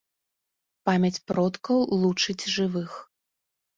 [0.89, 2.91] Памяць продкаў лучыць жывых.